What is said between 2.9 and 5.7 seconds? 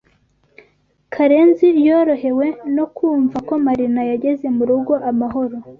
kumva ko Marina yageze mu rugo amahoro.